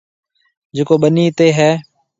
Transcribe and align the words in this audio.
جڪو 0.75 0.95
ٻنِي 1.01 1.25
تي 1.37 1.47
هيَ۔ 1.57 1.69